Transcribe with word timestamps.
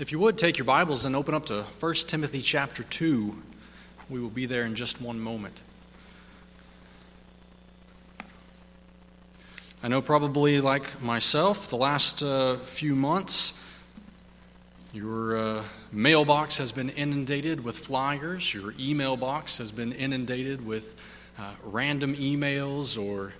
If 0.00 0.12
you 0.12 0.20
would 0.20 0.38
take 0.38 0.58
your 0.58 0.64
Bibles 0.64 1.04
and 1.06 1.16
open 1.16 1.34
up 1.34 1.46
to 1.46 1.64
1 1.80 1.94
Timothy 2.06 2.40
chapter 2.40 2.84
2, 2.84 3.34
we 4.08 4.20
will 4.20 4.28
be 4.28 4.46
there 4.46 4.62
in 4.62 4.76
just 4.76 5.02
one 5.02 5.18
moment. 5.18 5.60
I 9.82 9.88
know, 9.88 10.00
probably 10.00 10.60
like 10.60 11.02
myself, 11.02 11.68
the 11.68 11.76
last 11.76 12.22
uh, 12.22 12.58
few 12.58 12.94
months, 12.94 13.60
your 14.92 15.36
uh, 15.36 15.64
mailbox 15.90 16.58
has 16.58 16.70
been 16.70 16.90
inundated 16.90 17.64
with 17.64 17.76
flyers, 17.76 18.54
your 18.54 18.74
email 18.78 19.16
box 19.16 19.58
has 19.58 19.72
been 19.72 19.90
inundated 19.90 20.64
with 20.64 20.96
uh, 21.40 21.50
random 21.64 22.14
emails 22.14 22.96
or 22.96 23.32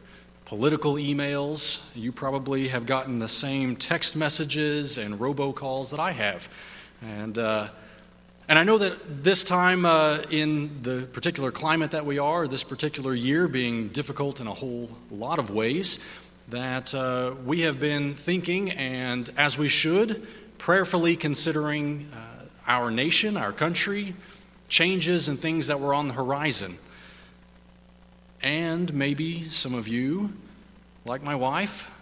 political 0.48 0.94
emails. 0.94 1.94
You 1.94 2.10
probably 2.10 2.68
have 2.68 2.86
gotten 2.86 3.18
the 3.18 3.28
same 3.28 3.76
text 3.76 4.16
messages 4.16 4.96
and 4.96 5.16
robocalls 5.16 5.90
that 5.90 6.00
I 6.00 6.12
have. 6.12 6.48
And, 7.02 7.36
uh, 7.36 7.68
and 8.48 8.58
I 8.58 8.64
know 8.64 8.78
that 8.78 9.22
this 9.22 9.44
time 9.44 9.84
uh, 9.84 10.20
in 10.30 10.82
the 10.82 11.06
particular 11.12 11.50
climate 11.50 11.90
that 11.90 12.06
we 12.06 12.18
are, 12.18 12.48
this 12.48 12.64
particular 12.64 13.14
year 13.14 13.46
being 13.46 13.88
difficult 13.88 14.40
in 14.40 14.46
a 14.46 14.54
whole 14.54 14.88
lot 15.10 15.38
of 15.38 15.50
ways, 15.50 16.08
that 16.48 16.94
uh, 16.94 17.34
we 17.44 17.60
have 17.60 17.78
been 17.78 18.14
thinking, 18.14 18.70
and 18.70 19.28
as 19.36 19.58
we 19.58 19.68
should, 19.68 20.26
prayerfully 20.56 21.14
considering 21.14 22.08
uh, 22.14 22.44
our 22.66 22.90
nation, 22.90 23.36
our 23.36 23.52
country, 23.52 24.14
changes 24.70 25.28
and 25.28 25.38
things 25.38 25.66
that 25.66 25.78
were 25.78 25.92
on 25.92 26.08
the 26.08 26.14
horizon. 26.14 26.78
And 28.42 28.94
maybe 28.94 29.42
some 29.44 29.74
of 29.74 29.88
you, 29.88 30.32
like 31.04 31.22
my 31.22 31.34
wife, 31.34 31.94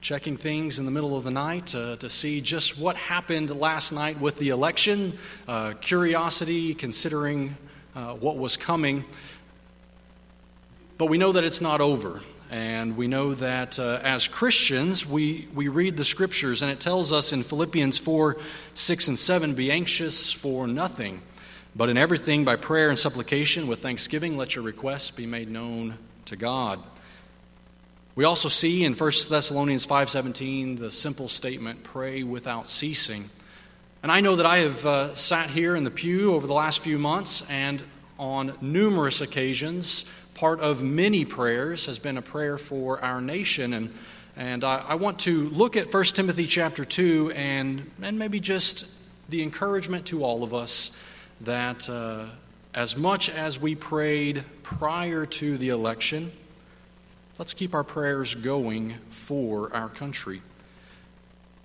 checking 0.00 0.38
things 0.38 0.78
in 0.78 0.86
the 0.86 0.90
middle 0.90 1.16
of 1.16 1.22
the 1.22 1.30
night 1.30 1.74
uh, 1.74 1.96
to 1.96 2.08
see 2.08 2.40
just 2.40 2.78
what 2.78 2.96
happened 2.96 3.50
last 3.50 3.92
night 3.92 4.18
with 4.18 4.38
the 4.38 4.48
election, 4.48 5.12
uh, 5.46 5.74
curiosity, 5.82 6.72
considering 6.72 7.54
uh, 7.94 8.14
what 8.14 8.38
was 8.38 8.56
coming. 8.56 9.04
But 10.96 11.06
we 11.06 11.18
know 11.18 11.32
that 11.32 11.44
it's 11.44 11.60
not 11.60 11.82
over. 11.82 12.22
And 12.50 12.96
we 12.96 13.06
know 13.06 13.34
that 13.34 13.78
uh, 13.78 14.00
as 14.02 14.28
Christians, 14.28 15.06
we, 15.06 15.46
we 15.54 15.68
read 15.68 15.96
the 15.98 16.04
scriptures, 16.04 16.62
and 16.62 16.70
it 16.70 16.80
tells 16.80 17.12
us 17.12 17.32
in 17.32 17.42
Philippians 17.42 17.98
4 17.98 18.36
6 18.74 19.08
and 19.08 19.18
7 19.18 19.54
be 19.54 19.70
anxious 19.70 20.32
for 20.32 20.66
nothing 20.66 21.20
but 21.74 21.88
in 21.88 21.96
everything, 21.96 22.44
by 22.44 22.56
prayer 22.56 22.90
and 22.90 22.98
supplication, 22.98 23.66
with 23.66 23.80
thanksgiving, 23.80 24.36
let 24.36 24.54
your 24.54 24.64
requests 24.64 25.10
be 25.10 25.26
made 25.26 25.50
known 25.50 25.94
to 26.26 26.36
God. 26.36 26.78
We 28.14 28.24
also 28.24 28.50
see 28.50 28.84
in 28.84 28.94
1 28.94 29.12
Thessalonians 29.30 29.86
5:17 29.86 30.78
the 30.78 30.90
simple 30.90 31.28
statement, 31.28 31.82
pray 31.82 32.22
without 32.22 32.68
ceasing. 32.68 33.30
And 34.02 34.12
I 34.12 34.20
know 34.20 34.36
that 34.36 34.44
I 34.44 34.58
have 34.58 34.84
uh, 34.84 35.14
sat 35.14 35.48
here 35.48 35.74
in 35.74 35.84
the 35.84 35.90
pew 35.90 36.34
over 36.34 36.46
the 36.46 36.52
last 36.52 36.80
few 36.80 36.98
months 36.98 37.48
and 37.48 37.82
on 38.18 38.52
numerous 38.60 39.20
occasions, 39.20 40.04
part 40.34 40.60
of 40.60 40.82
many 40.82 41.24
prayers 41.24 41.86
has 41.86 41.98
been 41.98 42.18
a 42.18 42.22
prayer 42.22 42.58
for 42.58 43.02
our 43.02 43.20
nation. 43.20 43.72
And, 43.72 43.94
and 44.36 44.64
I, 44.64 44.84
I 44.88 44.94
want 44.96 45.20
to 45.20 45.48
look 45.48 45.76
at 45.76 45.92
1 45.92 46.04
Timothy 46.04 46.46
chapter 46.46 46.84
2 46.84 47.32
and, 47.34 47.90
and 48.02 48.18
maybe 48.18 48.40
just 48.40 48.88
the 49.30 49.42
encouragement 49.42 50.06
to 50.06 50.22
all 50.22 50.42
of 50.42 50.52
us 50.52 50.96
that 51.44 51.88
uh, 51.88 52.26
as 52.74 52.96
much 52.96 53.28
as 53.28 53.60
we 53.60 53.74
prayed 53.74 54.44
prior 54.62 55.26
to 55.26 55.58
the 55.58 55.70
election, 55.70 56.30
let's 57.38 57.54
keep 57.54 57.74
our 57.74 57.84
prayers 57.84 58.34
going 58.34 58.94
for 59.10 59.74
our 59.74 59.88
country. 59.88 60.40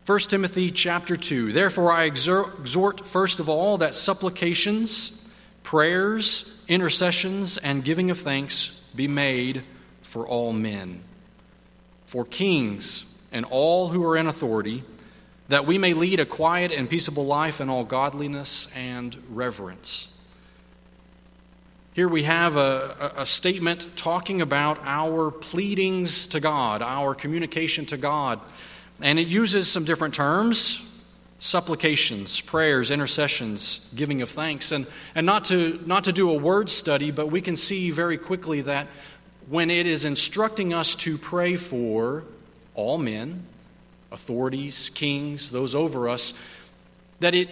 1 0.06 0.20
Timothy 0.20 0.72
chapter 0.72 1.16
2. 1.16 1.52
Therefore, 1.52 1.92
I 1.92 2.06
exhort 2.06 3.06
first 3.06 3.40
of 3.40 3.50
all 3.50 3.78
that 3.78 3.94
supplications, 3.94 5.32
prayers, 5.64 6.66
intercessions, 6.68 7.58
and 7.58 7.84
giving 7.84 8.10
of 8.10 8.18
thanks 8.18 8.92
be 8.96 9.08
made 9.08 9.64
for 10.02 10.26
all 10.26 10.54
men, 10.54 11.02
for 12.06 12.24
kings 12.26 13.28
and 13.32 13.46
all 13.46 13.90
who 13.90 14.04
are 14.06 14.16
in 14.16 14.28
authority 14.28 14.84
that 15.48 15.66
we 15.66 15.78
may 15.78 15.94
lead 15.94 16.20
a 16.20 16.26
quiet 16.26 16.72
and 16.72 16.90
peaceable 16.90 17.26
life 17.26 17.62
in 17.62 17.70
all 17.70 17.84
godliness 17.84 18.68
and 18.76 19.18
reverence. 19.30 20.14
Here 21.94 22.08
we 22.08 22.24
have 22.24 22.58
a, 22.58 23.14
a, 23.18 23.26
statement 23.26 23.88
talking 23.96 24.42
about 24.42 24.78
our 24.84 25.32
pleadings 25.32 26.28
to 26.28 26.40
God, 26.40 26.84
our 26.84 27.16
communication 27.16 27.88
to 27.88 27.98
God. 27.98 28.40
And 29.02 29.18
it 29.18 29.28
uses 29.28 29.68
some 29.68 29.84
different 29.84 30.14
terms 30.14 30.84
supplications, 31.40 32.42
prayers, 32.42 32.90
intercessions, 32.90 33.92
giving 33.96 34.22
of 34.22 34.30
thanks. 34.30 34.72
And, 34.72 34.88
and 35.14 35.26
not, 35.26 35.46
to, 35.46 35.80
not 35.86 36.06
to 36.06 36.12
do 36.12 36.32
a 36.32 36.38
word 36.38 36.70
study, 36.70 37.12
but 37.12 37.28
we 37.28 37.42
can 37.42 37.56
see 37.56 37.92
very 37.92 38.18
quickly 38.18 38.62
that 38.62 38.88
when 39.50 39.70
it 39.70 39.86
is 39.86 40.04
instructing 40.04 40.74
us 40.74 40.96
to 40.96 41.18
pray 41.18 41.56
for 41.56 42.24
all 42.76 42.98
men, 42.98 43.46
authorities, 44.12 44.90
kings, 44.90 45.52
those 45.52 45.76
over 45.76 46.10
us, 46.10 46.44
that 47.20 47.34
it, 47.34 47.50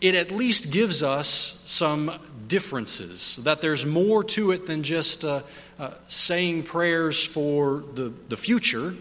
it 0.00 0.14
at 0.14 0.30
least 0.30 0.72
gives 0.72 1.02
us 1.02 1.28
some 1.28 2.10
differences, 2.46 3.36
that 3.36 3.60
there's 3.60 3.86
more 3.86 4.22
to 4.22 4.50
it 4.50 4.66
than 4.66 4.82
just 4.82 5.24
uh, 5.24 5.40
uh, 5.78 5.90
saying 6.06 6.62
prayers 6.62 7.24
for 7.24 7.82
the, 7.94 8.12
the 8.28 8.36
future, 8.36 8.94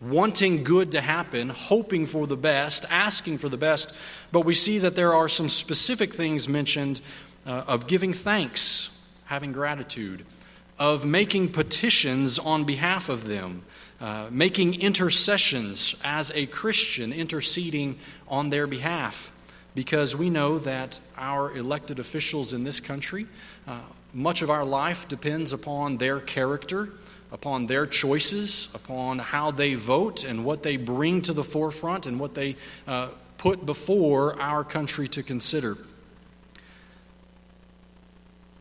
wanting 0.00 0.64
good 0.64 0.92
to 0.92 1.00
happen, 1.00 1.50
hoping 1.50 2.06
for 2.06 2.26
the 2.26 2.36
best, 2.36 2.86
asking 2.90 3.38
for 3.38 3.48
the 3.48 3.56
best, 3.56 3.96
but 4.32 4.44
we 4.44 4.54
see 4.54 4.78
that 4.78 4.96
there 4.96 5.12
are 5.12 5.28
some 5.28 5.48
specific 5.48 6.14
things 6.14 6.48
mentioned 6.48 7.00
uh, 7.46 7.64
of 7.66 7.86
giving 7.86 8.12
thanks, 8.12 8.96
having 9.26 9.52
gratitude, 9.52 10.24
of 10.78 11.04
making 11.04 11.48
petitions 11.48 12.38
on 12.38 12.64
behalf 12.64 13.08
of 13.08 13.26
them, 13.26 13.62
uh, 14.00 14.28
making 14.30 14.80
intercessions 14.80 16.00
as 16.04 16.30
a 16.34 16.46
Christian, 16.46 17.12
interceding 17.12 17.98
on 18.28 18.50
their 18.50 18.66
behalf, 18.66 19.30
because 19.74 20.16
we 20.16 20.30
know 20.30 20.58
that 20.58 20.98
our 21.16 21.54
elected 21.56 21.98
officials 21.98 22.52
in 22.52 22.64
this 22.64 22.80
country, 22.80 23.26
uh, 23.68 23.78
much 24.14 24.42
of 24.42 24.50
our 24.50 24.64
life 24.64 25.06
depends 25.08 25.52
upon 25.52 25.98
their 25.98 26.18
character, 26.18 26.88
upon 27.30 27.66
their 27.66 27.86
choices, 27.86 28.74
upon 28.74 29.18
how 29.18 29.50
they 29.50 29.74
vote 29.74 30.24
and 30.24 30.44
what 30.44 30.62
they 30.62 30.76
bring 30.76 31.22
to 31.22 31.32
the 31.32 31.44
forefront 31.44 32.06
and 32.06 32.18
what 32.18 32.34
they 32.34 32.56
uh, 32.88 33.08
put 33.38 33.64
before 33.64 34.40
our 34.40 34.64
country 34.64 35.08
to 35.08 35.22
consider. 35.22 35.76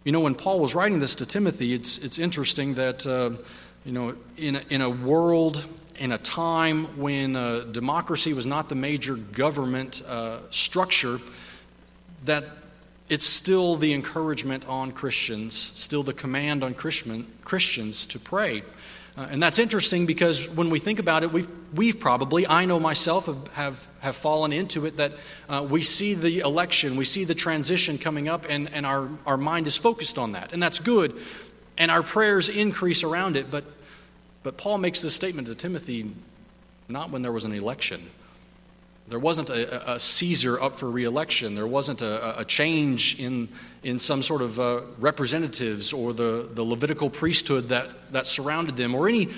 You 0.03 0.11
know, 0.11 0.21
when 0.21 0.35
Paul 0.35 0.59
was 0.59 0.75
writing 0.75 0.99
this 0.99 1.15
to 1.15 1.25
Timothy, 1.25 1.73
it's, 1.73 2.03
it's 2.03 2.19
interesting 2.19 2.75
that 2.75 3.05
uh, 3.05 3.31
you 3.85 3.91
know, 3.91 4.15
in 4.37 4.55
a, 4.55 4.61
in 4.69 4.81
a 4.81 4.89
world, 4.89 5.65
in 5.97 6.11
a 6.11 6.17
time 6.17 6.85
when 6.97 7.35
uh, 7.35 7.65
democracy 7.71 8.33
was 8.33 8.45
not 8.45 8.69
the 8.69 8.75
major 8.75 9.15
government 9.15 10.01
uh, 10.07 10.39
structure, 10.49 11.19
that 12.25 12.43
it's 13.09 13.25
still 13.25 13.75
the 13.75 13.93
encouragement 13.93 14.67
on 14.67 14.91
Christians, 14.91 15.55
still 15.55 16.03
the 16.03 16.13
command 16.13 16.63
on 16.63 16.73
Christian, 16.73 17.25
Christians 17.43 18.05
to 18.07 18.19
pray. 18.19 18.63
Uh, 19.17 19.27
and 19.31 19.41
that's 19.43 19.59
interesting 19.59 20.05
because 20.05 20.47
when 20.55 20.69
we 20.69 20.79
think 20.79 20.99
about 20.99 21.23
it, 21.23 21.33
we've, 21.33 21.49
we've 21.73 21.99
probably, 21.99 22.47
I 22.47 22.65
know 22.65 22.79
myself, 22.79 23.25
have, 23.25 23.47
have, 23.53 23.87
have 23.99 24.15
fallen 24.15 24.53
into 24.53 24.85
it 24.85 24.97
that 24.97 25.11
uh, 25.49 25.65
we 25.67 25.81
see 25.81 26.13
the 26.13 26.39
election, 26.39 26.95
we 26.95 27.03
see 27.03 27.25
the 27.25 27.35
transition 27.35 27.97
coming 27.97 28.29
up, 28.29 28.45
and, 28.47 28.71
and 28.71 28.85
our, 28.85 29.09
our 29.25 29.37
mind 29.37 29.67
is 29.67 29.75
focused 29.75 30.17
on 30.17 30.33
that. 30.33 30.53
And 30.53 30.61
that's 30.61 30.79
good. 30.79 31.19
And 31.79 31.89
our 31.89 32.03
prayers 32.03 32.49
increase 32.49 33.03
around 33.03 33.37
it. 33.37 33.49
But 33.49 33.63
but 34.43 34.57
Paul 34.57 34.77
makes 34.77 35.01
this 35.01 35.13
statement 35.13 35.47
to 35.47 35.55
Timothy 35.55 36.09
not 36.87 37.11
when 37.11 37.21
there 37.21 37.31
was 37.31 37.45
an 37.45 37.53
election. 37.53 38.01
There 39.09 39.19
wasn't 39.19 39.49
a, 39.49 39.93
a 39.93 39.99
Caesar 39.99 40.61
up 40.61 40.73
for 40.73 40.89
reelection. 40.89 41.55
There 41.55 41.67
wasn't 41.67 42.01
a, 42.01 42.39
a 42.39 42.45
change 42.45 43.19
in, 43.19 43.49
in 43.83 43.99
some 43.99 44.21
sort 44.21 44.41
of 44.41 44.59
uh, 44.59 44.81
representatives 44.99 45.93
or 45.93 46.13
the, 46.13 46.47
the 46.51 46.63
Levitical 46.63 47.09
priesthood 47.09 47.69
that, 47.69 47.89
that 48.11 48.27
surrounded 48.27 48.75
them 48.75 48.93
or 48.93 49.09
any 49.09 49.29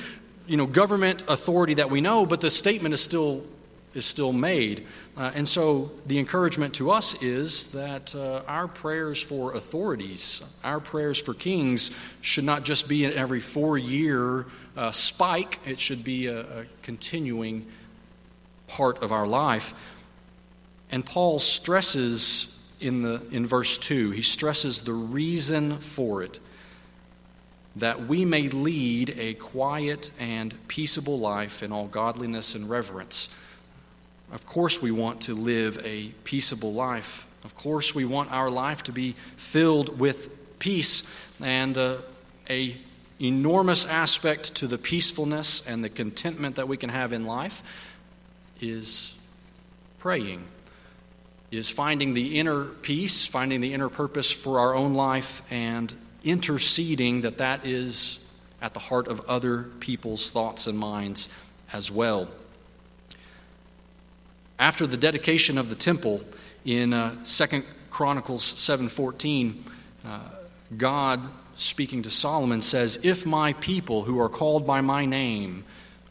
you 0.45 0.57
know, 0.57 0.65
government 0.65 1.24
authority 1.27 1.75
that 1.75 1.89
we 1.89 2.01
know, 2.01 2.25
but 2.25 2.42
the 2.42 2.50
statement 2.50 2.94
is 2.94 3.01
still, 3.01 3.44
is 3.93 4.05
still 4.05 4.33
made. 4.33 4.85
Uh, 5.17 5.31
and 5.35 5.47
so 5.47 5.91
the 6.07 6.17
encouragement 6.17 6.73
to 6.75 6.91
us 6.91 7.21
is 7.21 7.71
that 7.73 8.15
uh, 8.15 8.41
our 8.47 8.67
prayers 8.67 9.21
for 9.21 9.53
authorities, 9.53 10.57
our 10.63 10.79
prayers 10.79 11.19
for 11.19 11.33
kings, 11.33 11.99
should 12.21 12.43
not 12.45 12.63
just 12.63 12.88
be 12.88 13.05
in 13.05 13.13
every 13.13 13.41
four 13.41 13.77
year 13.77 14.45
uh, 14.77 14.91
spike, 14.91 15.59
it 15.65 15.79
should 15.79 16.03
be 16.03 16.27
a, 16.27 16.39
a 16.41 16.65
continuing 16.81 17.65
part 18.67 19.03
of 19.03 19.11
our 19.11 19.27
life. 19.27 19.73
And 20.91 21.05
Paul 21.05 21.39
stresses 21.39 22.57
in, 22.79 23.01
the, 23.01 23.21
in 23.31 23.45
verse 23.45 23.77
2, 23.77 24.11
he 24.11 24.21
stresses 24.21 24.81
the 24.81 24.93
reason 24.93 25.77
for 25.77 26.23
it 26.23 26.39
that 27.77 28.07
we 28.07 28.25
may 28.25 28.49
lead 28.49 29.15
a 29.17 29.33
quiet 29.35 30.11
and 30.19 30.55
peaceable 30.67 31.19
life 31.19 31.63
in 31.63 31.71
all 31.71 31.88
godliness 31.88 32.53
and 32.55 32.69
reverence. 32.69 33.38
Of 34.31 34.45
course, 34.45 34.81
we 34.81 34.92
want 34.92 35.22
to 35.22 35.36
live 35.36 35.86
a 35.86 36.07
peaceable 36.24 36.74
life. 36.74 37.28
Of 37.44 37.56
course, 37.56 37.94
we 37.94 38.06
want 38.06 38.31
our 38.31 38.50
life 38.50 38.83
to 38.83 38.92
be 38.92 39.13
filled 39.36 40.00
with 40.00 40.60
peace 40.60 41.13
and 41.42 41.78
uh, 41.78 41.98
a 42.50 42.75
enormous 43.19 43.86
aspect 43.86 44.56
to 44.56 44.68
the 44.68 44.78
peacefulness 44.78 45.68
and 45.68 45.83
the 45.83 45.89
contentment 45.89 46.56
that 46.56 46.68
we 46.68 46.78
can 46.78 46.89
have 46.89 47.13
in 47.13 47.25
life 47.25 47.62
is 48.62 49.19
praying, 50.00 50.44
is 51.51 51.69
finding 51.69 52.13
the 52.13 52.39
inner 52.39 52.63
peace, 52.63 53.25
finding 53.25 53.60
the 53.62 53.74
inner 53.74 53.89
purpose 53.89 54.31
for 54.31 54.60
our 54.60 54.74
own 54.74 54.94
life, 54.94 55.45
and 55.51 55.94
interceding 56.24 57.22
that 57.22 57.39
that 57.39 57.66
is 57.66 58.18
at 58.62 58.74
the 58.74 58.80
heart 58.80 59.07
of 59.07 59.19
other 59.30 59.63
people's 59.80 60.31
thoughts 60.31 60.68
and 60.68 60.77
minds 60.77 61.27
as 61.74 61.92
well. 61.92 62.27
After 64.62 64.86
the 64.86 64.96
dedication 64.96 65.58
of 65.58 65.69
the 65.69 65.75
temple 65.75 66.22
in 66.63 66.94
uh, 66.94 67.16
2 67.25 67.63
Chronicles 67.90 68.44
7:14, 68.44 69.56
uh, 70.06 70.19
God 70.78 71.19
speaking 71.58 72.04
to 72.04 72.12
Solomon 72.12 72.62
says, 72.62 73.00
"If 73.02 73.25
my 73.25 73.54
people 73.54 74.04
who 74.04 74.19
are 74.19 74.30
called 74.30 74.68
by 74.68 74.81
my 74.81 75.04
name 75.04 75.63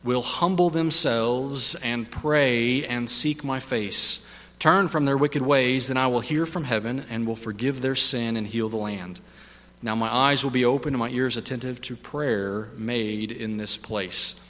will 0.02 0.22
humble 0.22 0.68
themselves 0.68 1.76
and 1.76 2.10
pray 2.10 2.84
and 2.84 3.08
seek 3.08 3.44
my 3.44 3.60
face, 3.60 4.26
turn 4.58 4.88
from 4.88 5.04
their 5.04 5.16
wicked 5.16 5.42
ways, 5.42 5.86
then 5.86 5.96
I 5.96 6.08
will 6.08 6.18
hear 6.18 6.44
from 6.44 6.64
heaven 6.64 7.04
and 7.08 7.28
will 7.28 7.36
forgive 7.36 7.82
their 7.82 7.94
sin 7.94 8.36
and 8.36 8.48
heal 8.48 8.68
the 8.68 8.76
land." 8.76 9.20
Now 9.80 9.94
my 9.94 10.12
eyes 10.12 10.42
will 10.42 10.50
be 10.50 10.64
open 10.64 10.94
and 10.94 10.98
my 10.98 11.10
ears 11.10 11.36
attentive 11.36 11.80
to 11.82 11.94
prayer 11.94 12.70
made 12.76 13.30
in 13.30 13.58
this 13.58 13.76
place. 13.76 14.40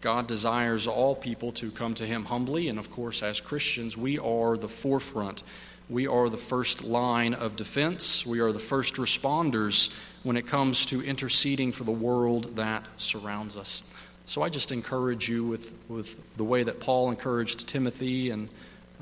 God 0.00 0.26
desires 0.26 0.86
all 0.86 1.14
people 1.14 1.52
to 1.52 1.70
come 1.70 1.94
to 1.94 2.06
Him 2.06 2.24
humbly, 2.24 2.68
and 2.68 2.78
of 2.78 2.90
course, 2.90 3.22
as 3.22 3.40
Christians, 3.40 3.96
we 3.96 4.18
are 4.18 4.56
the 4.56 4.68
forefront. 4.68 5.42
We 5.88 6.06
are 6.06 6.28
the 6.28 6.36
first 6.36 6.84
line 6.84 7.34
of 7.34 7.56
defense. 7.56 8.24
We 8.24 8.40
are 8.40 8.52
the 8.52 8.58
first 8.58 8.94
responders 8.94 9.98
when 10.24 10.36
it 10.36 10.46
comes 10.46 10.86
to 10.86 11.02
interceding 11.02 11.72
for 11.72 11.84
the 11.84 11.90
world 11.92 12.56
that 12.56 12.84
surrounds 12.96 13.56
us. 13.56 13.92
So 14.26 14.42
I 14.42 14.48
just 14.48 14.70
encourage 14.70 15.28
you 15.28 15.44
with, 15.44 15.78
with 15.88 16.36
the 16.36 16.44
way 16.44 16.62
that 16.62 16.78
Paul 16.78 17.10
encouraged 17.10 17.68
Timothy 17.68 18.30
and 18.30 18.48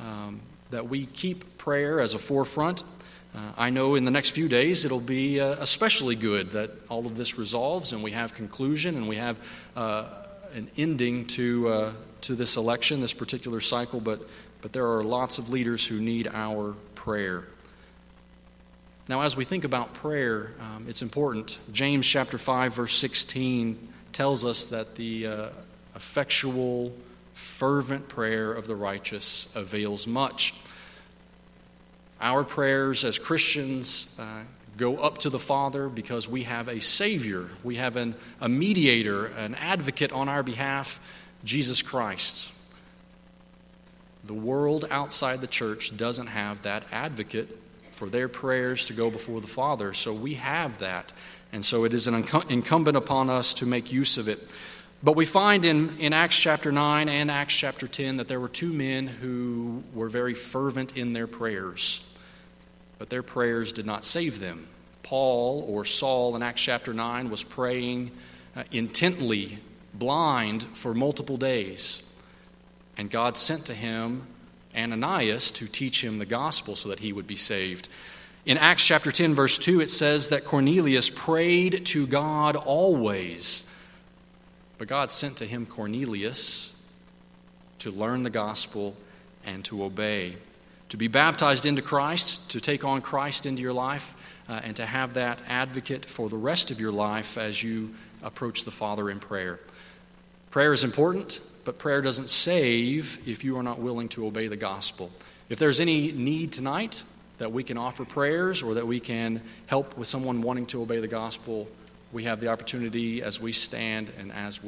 um, 0.00 0.40
that 0.70 0.88
we 0.88 1.06
keep 1.06 1.58
prayer 1.58 2.00
as 2.00 2.14
a 2.14 2.18
forefront 2.18 2.82
uh, 3.34 3.52
I 3.58 3.70
know 3.70 3.94
in 3.94 4.04
the 4.04 4.10
next 4.10 4.30
few 4.30 4.48
days 4.48 4.84
it'll 4.84 5.00
be 5.00 5.40
uh, 5.40 5.56
especially 5.60 6.16
good 6.16 6.52
that 6.52 6.70
all 6.88 7.06
of 7.06 7.16
this 7.16 7.38
resolves 7.38 7.92
and 7.92 8.02
we 8.02 8.12
have 8.12 8.34
conclusion 8.34 8.96
and 8.96 9.08
we 9.08 9.16
have 9.16 9.36
uh, 9.76 10.10
an 10.54 10.68
ending 10.76 11.26
to, 11.26 11.68
uh, 11.68 11.92
to 12.22 12.34
this 12.34 12.56
election, 12.56 13.00
this 13.00 13.14
particular 13.14 13.60
cycle, 13.60 14.00
but, 14.00 14.20
but 14.62 14.72
there 14.72 14.86
are 14.86 15.02
lots 15.02 15.38
of 15.38 15.50
leaders 15.50 15.86
who 15.86 16.00
need 16.00 16.28
our 16.32 16.74
prayer. 16.94 17.44
Now, 19.08 19.22
as 19.22 19.36
we 19.36 19.44
think 19.44 19.64
about 19.64 19.94
prayer, 19.94 20.52
um, 20.60 20.84
it's 20.86 21.00
important. 21.00 21.58
James 21.72 22.06
chapter 22.06 22.36
5, 22.36 22.74
verse 22.74 22.94
16 22.96 23.78
tells 24.12 24.44
us 24.44 24.66
that 24.66 24.96
the 24.96 25.26
uh, 25.26 25.48
effectual, 25.96 26.92
fervent 27.32 28.08
prayer 28.08 28.52
of 28.52 28.66
the 28.66 28.76
righteous 28.76 29.54
avails 29.56 30.06
much. 30.06 30.54
Our 32.20 32.44
prayers 32.44 33.04
as 33.04 33.18
Christians 33.18 34.18
uh, 34.20 34.42
go 34.78 34.96
up 34.96 35.18
to 35.18 35.30
the 35.30 35.38
Father 35.38 35.88
because 35.88 36.28
we 36.28 36.44
have 36.44 36.68
a 36.68 36.80
Savior, 36.80 37.46
we 37.62 37.76
have 37.76 37.96
an, 37.96 38.14
a 38.40 38.48
mediator, 38.48 39.26
an 39.26 39.54
advocate 39.56 40.12
on 40.12 40.28
our 40.28 40.42
behalf, 40.42 41.04
Jesus 41.44 41.82
Christ. 41.82 42.52
The 44.24 44.34
world 44.34 44.86
outside 44.90 45.40
the 45.40 45.46
church 45.46 45.96
doesn't 45.96 46.28
have 46.28 46.62
that 46.62 46.84
advocate 46.92 47.48
for 47.92 48.08
their 48.08 48.28
prayers 48.28 48.86
to 48.86 48.92
go 48.92 49.10
before 49.10 49.40
the 49.40 49.46
Father, 49.46 49.92
so 49.92 50.12
we 50.12 50.34
have 50.34 50.78
that. 50.78 51.12
And 51.52 51.64
so 51.64 51.84
it 51.84 51.92
is 51.92 52.06
an 52.06 52.24
incumbent 52.48 52.96
upon 52.96 53.30
us 53.30 53.54
to 53.54 53.66
make 53.66 53.92
use 53.92 54.16
of 54.16 54.28
it. 54.28 54.38
But 55.02 55.16
we 55.16 55.24
find 55.24 55.64
in, 55.64 55.96
in 55.98 56.12
Acts 56.12 56.38
chapter 56.38 56.70
9 56.70 57.08
and 57.08 57.30
Acts 57.30 57.54
chapter 57.54 57.88
10 57.88 58.18
that 58.18 58.28
there 58.28 58.40
were 58.40 58.48
two 58.48 58.72
men 58.72 59.06
who 59.06 59.82
were 59.94 60.08
very 60.08 60.34
fervent 60.34 60.96
in 60.96 61.12
their 61.12 61.26
prayers 61.26 62.07
but 62.98 63.10
their 63.10 63.22
prayers 63.22 63.72
did 63.72 63.86
not 63.86 64.04
save 64.04 64.40
them. 64.40 64.66
Paul 65.02 65.64
or 65.68 65.84
Saul 65.84 66.36
in 66.36 66.42
Acts 66.42 66.62
chapter 66.62 66.92
9 66.92 67.30
was 67.30 67.42
praying 67.42 68.10
uh, 68.56 68.64
intently, 68.70 69.58
blind, 69.94 70.64
for 70.64 70.92
multiple 70.92 71.36
days. 71.36 72.04
And 72.96 73.10
God 73.10 73.36
sent 73.36 73.66
to 73.66 73.74
him 73.74 74.22
Ananias 74.76 75.50
to 75.52 75.66
teach 75.66 76.02
him 76.04 76.18
the 76.18 76.26
gospel 76.26 76.76
so 76.76 76.88
that 76.90 77.00
he 77.00 77.12
would 77.12 77.26
be 77.26 77.36
saved. 77.36 77.88
In 78.44 78.58
Acts 78.58 78.84
chapter 78.84 79.12
10, 79.12 79.34
verse 79.34 79.58
2, 79.58 79.80
it 79.80 79.90
says 79.90 80.30
that 80.30 80.44
Cornelius 80.44 81.10
prayed 81.10 81.86
to 81.86 82.06
God 82.06 82.56
always. 82.56 83.72
But 84.78 84.88
God 84.88 85.10
sent 85.10 85.38
to 85.38 85.46
him 85.46 85.66
Cornelius 85.66 86.74
to 87.80 87.90
learn 87.90 88.24
the 88.24 88.30
gospel 88.30 88.96
and 89.46 89.64
to 89.66 89.84
obey 89.84 90.34
to 90.90 90.96
be 90.96 91.08
baptized 91.08 91.66
into 91.66 91.82
Christ, 91.82 92.52
to 92.52 92.60
take 92.60 92.84
on 92.84 93.00
Christ 93.00 93.46
into 93.46 93.62
your 93.62 93.72
life, 93.72 94.14
uh, 94.48 94.60
and 94.64 94.76
to 94.76 94.86
have 94.86 95.14
that 95.14 95.38
advocate 95.48 96.06
for 96.06 96.28
the 96.28 96.36
rest 96.36 96.70
of 96.70 96.80
your 96.80 96.92
life 96.92 97.36
as 97.36 97.62
you 97.62 97.94
approach 98.22 98.64
the 98.64 98.70
Father 98.70 99.10
in 99.10 99.20
prayer. 99.20 99.60
Prayer 100.50 100.72
is 100.72 100.84
important, 100.84 101.40
but 101.64 101.78
prayer 101.78 102.00
doesn't 102.00 102.30
save 102.30 103.28
if 103.28 103.44
you 103.44 103.58
are 103.58 103.62
not 103.62 103.78
willing 103.78 104.08
to 104.08 104.26
obey 104.26 104.48
the 104.48 104.56
gospel. 104.56 105.10
If 105.48 105.58
there's 105.58 105.80
any 105.80 106.12
need 106.12 106.52
tonight 106.52 107.02
that 107.36 107.52
we 107.52 107.62
can 107.62 107.76
offer 107.76 108.04
prayers 108.04 108.62
or 108.62 108.74
that 108.74 108.86
we 108.86 109.00
can 109.00 109.42
help 109.66 109.96
with 109.96 110.08
someone 110.08 110.42
wanting 110.42 110.66
to 110.66 110.82
obey 110.82 110.98
the 110.98 111.08
gospel, 111.08 111.68
we 112.12 112.24
have 112.24 112.40
the 112.40 112.48
opportunity 112.48 113.22
as 113.22 113.40
we 113.40 113.52
stand 113.52 114.10
and 114.18 114.32
as 114.32 114.62
we 114.62 114.66